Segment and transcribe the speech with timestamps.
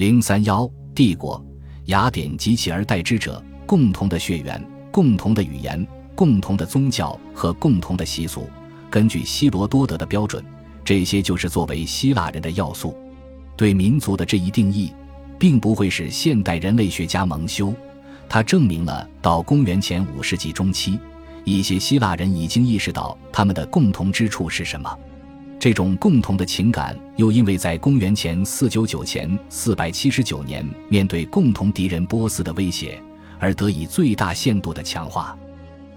[0.00, 1.44] 零三幺帝国，
[1.84, 4.58] 雅典及其而代之者，共同的血缘、
[4.90, 8.48] 共同的语言、共同的宗教和共同的习俗。
[8.88, 10.42] 根据希罗多德的标准，
[10.82, 12.96] 这些就是作为希腊人的要素。
[13.58, 14.90] 对民族的这一定义，
[15.38, 17.70] 并不会使现代人类学家蒙羞。
[18.26, 20.98] 它证明了，到公元前五世纪中期，
[21.44, 24.98] 一些希腊人已经意识到他们的共同之处是什么。
[25.60, 32.98] 这种共同的情感，又因为在公元前四九九前四百七十九年面对共同敌人波斯的威胁，
[33.38, 35.36] 而得以最大限度的强化。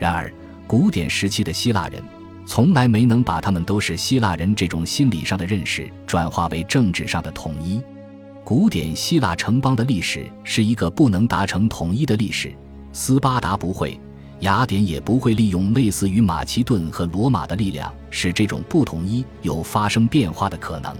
[0.00, 0.34] 然而，
[0.66, 2.02] 古典时期的希腊人
[2.44, 7.80] 从来没能把他们都是希腊人这种心理上的认识转化为政治上的统一。
[8.42, 12.52] 古典希腊城邦的历史是一个不能达成统一的历史。
[12.92, 13.96] 斯巴达不会，
[14.42, 20.94] 雅典也不会利用类似于马其顿和罗马的力量，使这种不统一有发生变化的可能。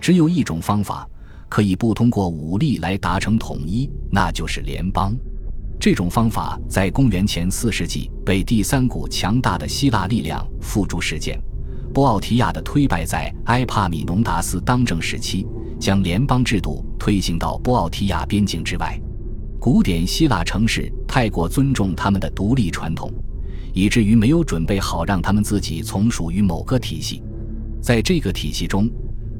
[0.00, 1.08] 只有一种方法
[1.48, 5.14] 可以不通过武力来达成统一，那就是联邦。
[5.80, 11.40] 这种方法在公元前四世纪被第三股强大的希腊力量付诸实践。
[11.92, 15.46] 波奥提亚的推败在埃帕米农达斯当政时期。
[15.80, 18.98] 将联邦制度推行到波奥提亚边境之外，
[19.64, 23.10] 古典希腊城市太过尊重他们的独立传统，
[23.72, 27.22] 以至于没有准备好让他们自己从属于某个体系。
[27.80, 28.90] 在这个体系中，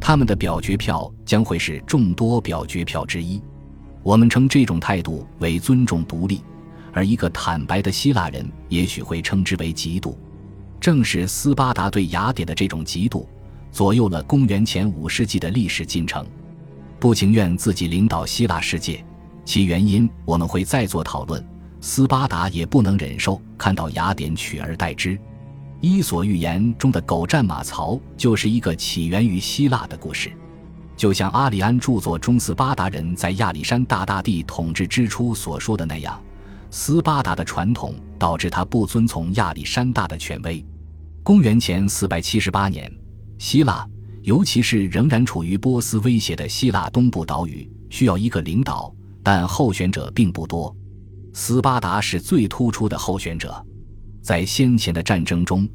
[0.01, 3.39] 他们的表决票将会是众多表决票之一。
[4.03, 6.41] 我们称这种态度为尊重独立，
[6.95, 10.15] 而一个坦白的希腊人也许会称之为嫉妒。
[10.81, 13.27] 正是斯巴达对雅典的这种嫉妒。
[13.71, 16.27] 左右了公元前五世纪的历史进程，
[16.99, 19.05] 不情愿自己领导希腊世界，
[19.45, 21.45] 其原因我们会再做讨论。
[21.81, 25.11] 斯巴达也不能忍受看到雅典取而代之。
[25.81, 30.33] 《伊索寓言》中的狗战马槽就是一个起源于希腊的故事，
[30.97, 36.19] 就像阿里安著作中斯巴达人在亚历山大大帝统治之初所说的那样，
[36.71, 40.65] 斯巴达的传统导致他不遵从亚历山大的权威。
[41.23, 42.91] 公元前四百七十八年。
[43.37, 43.87] 希腊，
[44.23, 48.95] 尤其是仍然处于波斯威胁的希腊东部岛屿，需要一个领导，
[49.25, 50.73] 但候选者并不多。
[51.33, 53.53] 斯巴达是最突出的候选者，
[54.23, 55.69] 在先前的战争中，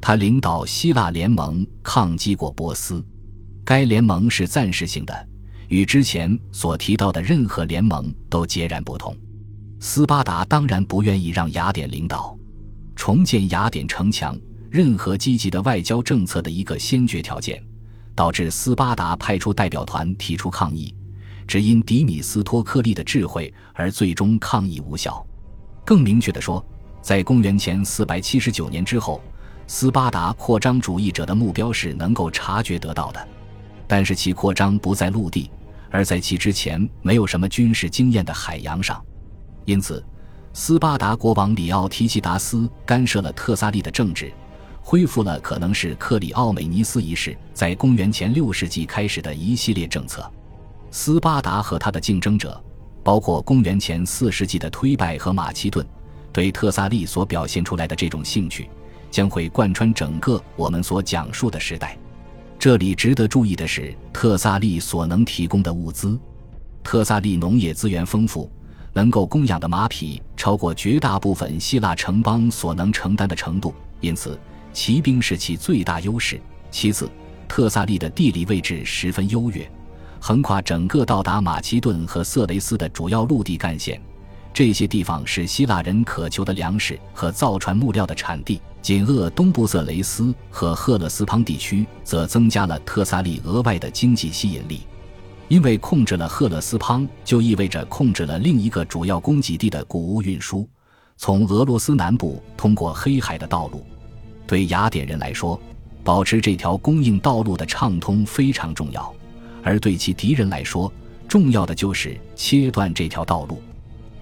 [0.00, 3.04] 他领导希腊联盟抗击过波斯。
[3.64, 5.28] 该联盟是暂时性的，
[5.68, 9.16] 与之前所提到的任何联盟都截然不同。
[9.78, 12.36] 斯巴达当然不愿意让雅典领导，
[12.96, 14.36] 重建雅典城墙。
[14.70, 17.62] 任何积极的外交政策的一个先决条件，
[18.12, 20.92] 导致斯巴达派出代表团提出抗议，
[21.46, 25.24] 只因迪米斯托克利的智慧而最终抗议无效。
[25.84, 26.64] 更明确地说，
[27.02, 29.20] 在公元前四百七十九年之后，
[29.66, 33.28] 斯巴达扩张主义者的目标是能够察觉得到的，
[33.86, 35.50] 但是其扩张不在陆地，
[35.90, 39.02] 而在其之前没有什么军事经验的海洋上，
[39.64, 40.04] 因此，
[40.52, 44.32] 斯巴达国王里奥提基达斯干涉了特萨利的政治。
[44.86, 50.30] 恢复了可能是克里奥美尼斯一世在公元前六世纪开始的一系列政策。
[50.96, 52.62] 斯巴达和他的竞争者，
[53.02, 55.84] 包括公元前四世纪的推拜和马其顿，
[56.32, 58.70] 对特萨利所表现出来的这种兴趣，
[59.10, 61.98] 将会贯穿整个我们所讲述的时代。
[62.60, 66.16] 这里值得注意的是，特萨利所能提供的物资。
[66.84, 68.48] 特萨利农业资源丰富，
[68.92, 74.38] 能够供养的马匹超过绝大部分希腊城邦所能承担的程度，因此。
[74.72, 76.40] 骑兵是其最大优势。
[76.70, 77.10] 其次，
[77.48, 79.68] 特萨利的地理位置十分优越，
[80.26, 84.00] 横跨整个到达马其顿和色雷斯的主要陆地干线。
[84.54, 88.58] 这些地方是希腊人渴求的粮食和造船木料的产地。
[88.80, 94.80] 紧扼东部色雷斯和赫勒斯滂地区，则增加了特萨利额外的经济吸引力。
[95.48, 100.66] 因为控制了赫勒斯滂，就意味着控制了另一个主要供给地的谷物运输，
[101.18, 103.84] 从俄罗斯南部通过黑海的道路。
[104.46, 105.60] 对雅典人来说，
[106.02, 109.02] 保持这条供应道路的畅通非常重要；
[109.64, 110.92] 而对其敌人来说，
[111.26, 113.60] 重要的就是切断这条道路。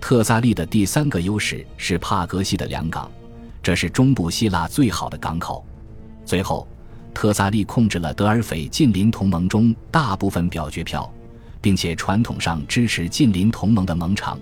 [0.00, 3.10] 特萨利的第三个优势是帕格西的良港，
[3.62, 5.64] 这是中部希腊最好的港口。
[6.24, 6.66] 最后，
[7.12, 11.12] 特萨利控制了德尔斐近邻同盟中大部分表决票，
[11.60, 14.38] 并且传统上支持近邻同盟的盟场。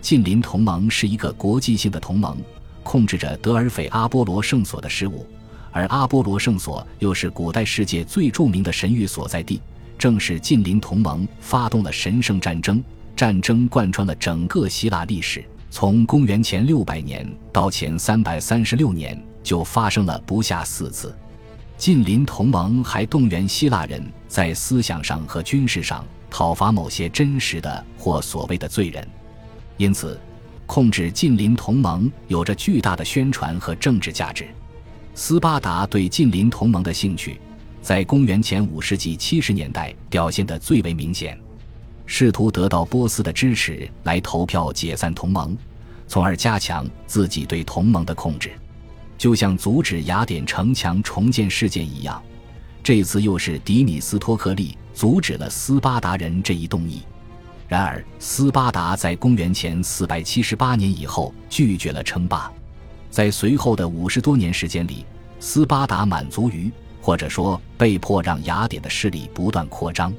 [0.00, 2.36] 近邻同盟是一个国际性的同盟。
[2.82, 5.26] 控制着德尔斐阿波罗圣所的事务，
[5.70, 9.60] 而阿波罗圣所又是古代世界最著名的神域所在地。
[10.00, 12.82] 正是近邻同盟发动了神圣战争，
[13.14, 21.14] 战争贯穿了整个希腊历史，从公元前六百年到前三百三十六年就发生了不下四次。
[21.76, 29.06] 近邻同盟还动员希腊人在思想上和军事上讨伐某些真实的或所谓的罪人。
[29.76, 30.18] 因此，
[30.64, 34.48] 控制近邻同盟有着巨大的宣传和政治价值。
[35.14, 37.38] 斯巴达对近邻同盟的兴趣，
[37.82, 41.38] 在公元前五世纪七十年代表现得最为明显，
[42.06, 45.56] 试图得到波斯的支持来投票解散同盟，
[46.06, 48.50] 从而加强自己对同盟的控制。
[49.16, 52.22] 就像阻止雅典城墙重建事件一样，
[52.82, 57.02] 这次又是迪米斯托克利阻止了斯巴达人这一动议。
[57.68, 62.50] 然而，斯巴达在公元前四百七十八年以后拒绝了称霸。
[63.10, 65.04] 在随后的五十多年时间里，
[65.38, 70.12] 斯巴达满足于，或者说被迫让雅典的势力不断扩张。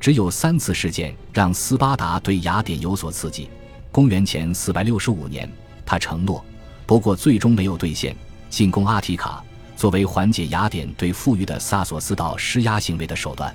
[0.00, 3.48] 只有三次事件让斯巴达对雅典有所刺激。
[3.90, 5.50] 公元前四百六十五年，
[5.86, 6.44] 他承诺，
[6.86, 8.16] 不过最终没有兑现，
[8.50, 9.44] 进攻阿提卡，
[9.76, 13.54] 作为缓解雅典对富裕的萨索斯岛施压行为的手段。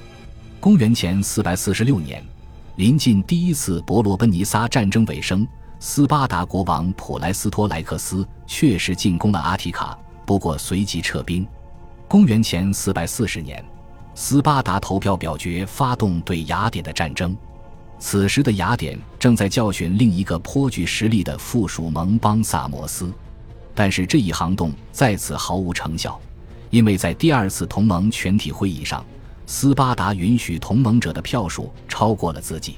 [0.59, 2.23] 公元前四百四十六年，
[2.75, 5.47] 临近第一次伯罗奔尼撒战争尾声。
[5.79, 11.47] 斯巴达国王普莱斯托莱克斯确实进攻了阿提卡，不过随即撤兵。
[12.07, 13.62] 公元前四百四十年，
[14.15, 17.36] 斯巴达投票表决发动对雅典的战争。
[18.00, 23.12] 此时的雅典正在教训另一个颇具实力的附属盟邦萨摩斯，
[23.75, 26.18] 但是这一行动再次毫无成效，
[26.69, 29.06] 因为在第二次同盟全体会议上，
[29.45, 32.77] 斯巴达允许同盟者的票数超过了自己。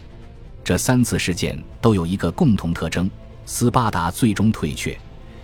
[0.63, 3.07] 这三次事件都有一个共同特征：
[3.45, 4.97] 斯巴达最终退却，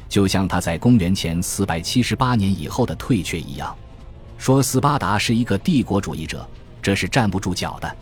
[0.07, 3.75] 就像他在公元前478年以后的退却一样。
[4.37, 6.47] 说斯巴达是一个帝国主义者，
[6.81, 7.95] 这是站不住脚的。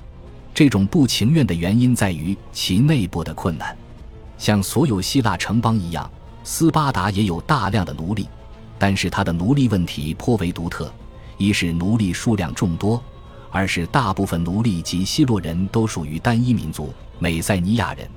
[0.53, 3.75] 这种不情愿的原因在于其内部的困难。
[4.37, 6.09] 像所有希腊城邦一样，
[6.43, 8.27] 斯巴达也有大量的奴隶，
[8.77, 10.93] 但是他的奴隶问题颇为独特：
[11.37, 13.01] 一是奴隶数量众多。
[13.49, 18.09] 二是大部分奴隶及希洛人都属于单一民族美塞尼亚人，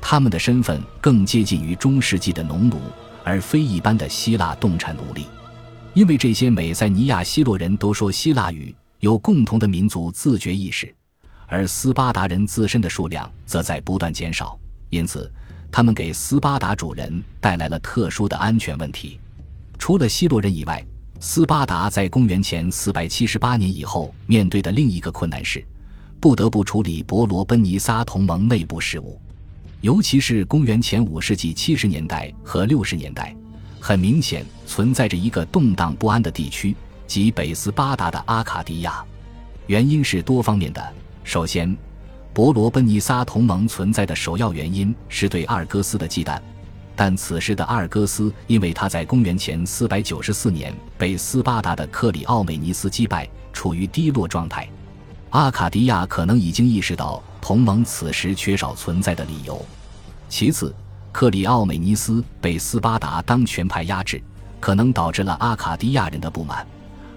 [0.00, 2.80] 他们的身份更接近于中世纪的农奴，
[3.24, 5.26] 而非一般的希腊动产奴隶。
[5.94, 10.94] 因为这些美塞尼亚希洛人都说希腊语，有共同的民族自觉意识，
[11.48, 14.56] 而斯巴达人自身的数量则在不断减少，
[14.90, 15.28] 因此
[15.72, 19.18] 他们给斯巴达主人带来了特殊的安全问题。
[19.78, 20.84] 除了希洛人以外。
[21.20, 25.64] 斯巴达在公元前478年以后面对的另一个困难是，
[26.20, 29.18] 不得不处理伯罗奔尼撒同盟内部事务，
[29.84, 33.36] 尤其是公元前5世纪70年代和60年代，
[33.78, 36.74] 很明显存在着一个动荡不安的地区，
[37.06, 39.04] 即北斯巴达的阿卡迪亚。
[39.66, 40.82] 原因是多方面的。
[41.22, 41.76] 首先，
[42.32, 46.40] 伯罗奔尼撒同盟存在的首要原因是对阿尔戈斯的忌惮。
[46.96, 54.66] 但此时的阿尔戈斯，因为他在公元前494年被斯巴达的克里奥美尼斯击败，处于低落状态。
[55.28, 59.62] 阿卡迪亚可能已经意识到同盟此时缺少存在的理由。
[60.30, 60.74] 其次，
[61.12, 64.18] 克里奥美尼斯被斯巴达当权派压制，
[64.58, 66.66] 可能导致了阿卡迪亚人的不满，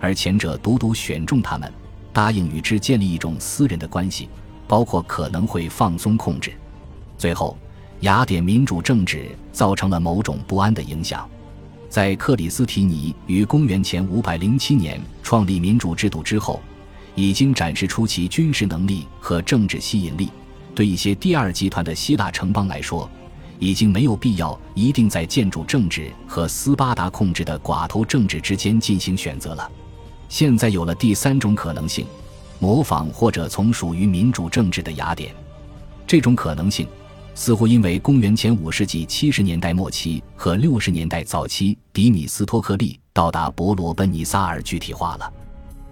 [0.02, 1.72] 而前者独独选中他们，
[2.12, 4.28] 答应与之建立一种私人的关系，
[4.68, 6.52] 包括可能会放松控制。
[7.18, 7.58] 最后。
[8.02, 11.28] 雅典民主政治造成了某种不安的影响，
[11.90, 16.62] 在克里斯提尼于公元前507年创立民主制度之后，
[17.18, 20.30] 已经展示出其军事能力和政治吸引力。
[20.76, 23.10] 对一些第二集团的希腊城邦来说，
[23.58, 29.70] 已经没有必要一定在建筑政治和斯巴达控制的寡头政治之间进行选择了。
[30.30, 32.06] 现在有了第三种可能性：
[32.60, 35.34] 模仿或者从属于民主政治的雅典。
[36.06, 36.88] 这种可能性。
[37.34, 45.32] 似乎因为公元前五世纪七十年代末期和六十年代早期，迪米斯托克利到达伯罗奔尼撒而具体化了。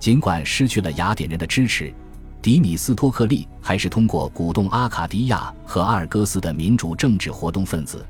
[0.06, 1.92] 尽管失去了雅典人的支持，
[2.40, 8.06] 迪米斯托克利还是通过鼓动阿卡迪亚和阿尔戈斯的民主政治活动分子，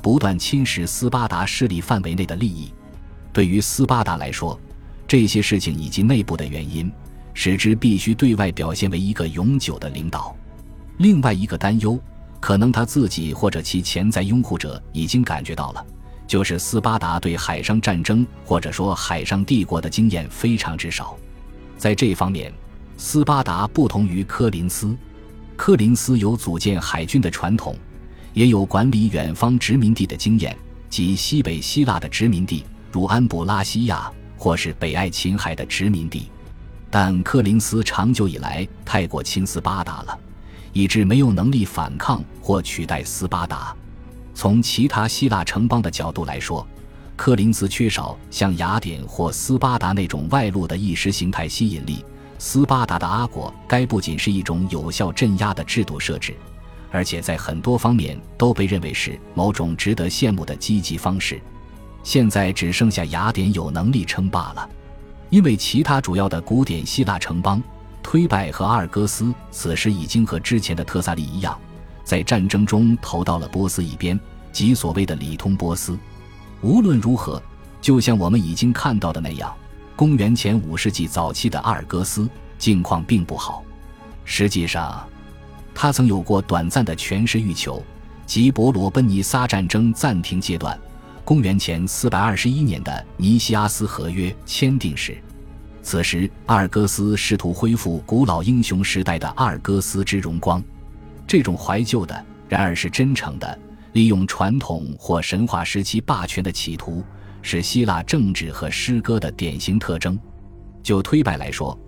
[0.00, 2.72] 不断侵蚀斯巴达势力范围内的利益。
[3.30, 4.58] 对于斯巴达来说，
[5.06, 6.90] 这些事情以及内部的原因，
[7.34, 10.34] 使之必须对外表现为一个永久的领导。
[10.96, 12.00] 另外一个担忧。
[12.40, 15.86] 可能他自己或者其潜在拥护者已经感觉到了，
[16.26, 21.14] 就是斯巴达对海上战争或者说海上帝国的经验非常之少。
[21.76, 22.52] 在这方面，
[22.96, 24.96] 斯巴达不同于科林斯。
[25.56, 27.76] 科林斯有组建海军的传统，
[28.32, 30.56] 也有管理远方殖民地的经验，
[30.88, 36.30] 及西北希腊的殖民地，如安布拉西亚或是北爱琴海的殖民地。
[36.90, 40.18] 但科林斯长久以来太过亲斯巴达了。
[40.74, 43.72] 以致没有能力反抗或取代斯巴达。
[44.34, 46.66] 从其他希腊城邦的角度来说，
[47.16, 52.04] 柯林斯缺少像雅典或斯巴达那种外露的意识形态吸引力，
[52.38, 56.34] 斯巴达的阿国，该不仅是一种有效镇压的制度设置，
[56.90, 61.40] 而且在很多方面都被认为是某种值得羡慕的积极方式。
[62.02, 64.68] 现在只剩下雅典有能力称霸了，
[65.30, 67.62] 因为其他主要的古典希腊城邦
[68.02, 71.56] 推拜和阿尔戈斯此时已经和之前的特萨利一样，
[72.02, 74.18] 在战争中投到了波斯一边，
[74.52, 75.96] 即所谓的里通波斯。
[76.64, 77.40] 无论如何，
[77.78, 79.54] 就像我们已经看到的那样。
[79.94, 83.62] 公元前五世纪早期的阿尔戈斯境况并不好，
[84.24, 85.06] 实际上，
[85.74, 87.84] 他曾有过短暂的权势欲求，
[88.24, 90.76] 即伯罗奔尼撒战争暂停阶段。
[91.22, 95.18] 公元前四百二十一年的尼西阿斯合约签订时，
[95.82, 100.64] 此时阿尔戈斯试图恢复古老英雄时代的阿尔戈斯之荣光。
[101.26, 103.58] 这种怀旧的，然而是真诚的，
[103.94, 107.02] 利用传统或神话时期霸权的企图。
[107.46, 110.18] 是希腊政治和诗歌的典型特征。
[110.82, 111.78] 就推拜来说，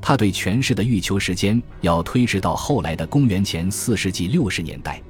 [0.00, 5.02] 他对权势的欲求时间要推迟到后来的公元前四世纪六十年代。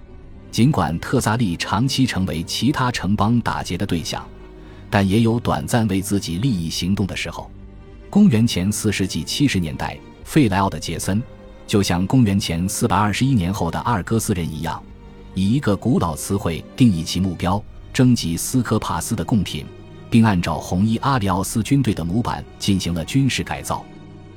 [0.51, 4.27] 尽管特萨利长期成为其他城邦打劫的对象，
[4.89, 7.51] 但也有短暂为自己利益行动的时候。
[8.09, 11.23] 公元前四世纪七十年代，费莱奥的杰森
[11.67, 14.83] 就像公元前四百二十一年后的阿尔戈斯人一样，
[15.35, 19.67] 以一个古老词汇定义其目标：征集斯科帕斯的贡品。
[20.11, 23.85] 并按照红衣阿里奥斯军队的模板进行了军事改造。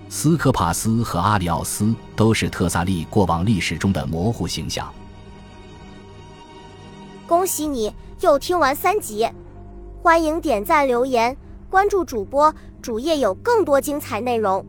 [0.07, 4.93] 斯科帕斯和阿里奥斯都是特萨利过往历史中的模糊形象。
[7.27, 9.27] 恭喜你又听完三集，
[10.03, 11.35] 欢迎点赞、留言、
[11.71, 14.63] 关注主播，主页有更多精彩内容。